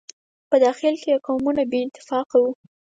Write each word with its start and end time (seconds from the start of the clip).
په 0.49 0.55
داخل 0.65 0.93
کې 1.01 1.09
یې 1.13 1.23
قومونه 1.25 1.61
بې 1.71 1.79
اتفاقه 1.87 2.35
وو. 2.41 2.51